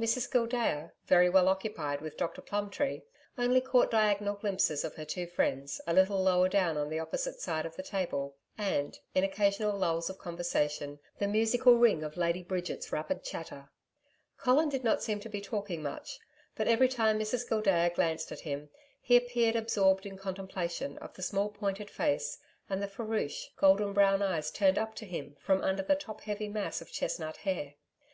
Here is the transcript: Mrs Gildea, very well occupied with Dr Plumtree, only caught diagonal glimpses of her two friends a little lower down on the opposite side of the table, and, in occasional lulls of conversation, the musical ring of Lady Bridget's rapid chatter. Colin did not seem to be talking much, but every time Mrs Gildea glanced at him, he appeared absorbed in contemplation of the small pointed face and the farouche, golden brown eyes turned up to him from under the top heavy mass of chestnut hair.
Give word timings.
Mrs 0.00 0.30
Gildea, 0.32 0.94
very 1.04 1.28
well 1.28 1.48
occupied 1.48 2.00
with 2.00 2.16
Dr 2.16 2.40
Plumtree, 2.40 3.02
only 3.36 3.60
caught 3.60 3.90
diagonal 3.90 4.34
glimpses 4.34 4.86
of 4.86 4.94
her 4.94 5.04
two 5.04 5.26
friends 5.26 5.82
a 5.86 5.92
little 5.92 6.18
lower 6.22 6.48
down 6.48 6.78
on 6.78 6.88
the 6.88 6.98
opposite 6.98 7.42
side 7.42 7.66
of 7.66 7.76
the 7.76 7.82
table, 7.82 8.36
and, 8.56 8.98
in 9.14 9.22
occasional 9.22 9.76
lulls 9.76 10.08
of 10.08 10.16
conversation, 10.16 10.98
the 11.18 11.28
musical 11.28 11.76
ring 11.76 12.02
of 12.02 12.16
Lady 12.16 12.42
Bridget's 12.42 12.90
rapid 12.90 13.22
chatter. 13.22 13.68
Colin 14.38 14.70
did 14.70 14.82
not 14.82 15.02
seem 15.02 15.20
to 15.20 15.28
be 15.28 15.42
talking 15.42 15.82
much, 15.82 16.18
but 16.54 16.68
every 16.68 16.88
time 16.88 17.18
Mrs 17.18 17.46
Gildea 17.46 17.90
glanced 17.94 18.32
at 18.32 18.40
him, 18.40 18.70
he 19.02 19.14
appeared 19.14 19.56
absorbed 19.56 20.06
in 20.06 20.16
contemplation 20.16 20.96
of 21.00 21.12
the 21.12 21.22
small 21.22 21.50
pointed 21.50 21.90
face 21.90 22.38
and 22.70 22.80
the 22.82 22.88
farouche, 22.88 23.48
golden 23.58 23.92
brown 23.92 24.22
eyes 24.22 24.50
turned 24.50 24.78
up 24.78 24.94
to 24.94 25.04
him 25.04 25.36
from 25.38 25.60
under 25.60 25.82
the 25.82 25.96
top 25.96 26.22
heavy 26.22 26.48
mass 26.48 26.80
of 26.80 26.90
chestnut 26.90 27.36
hair. 27.36 27.74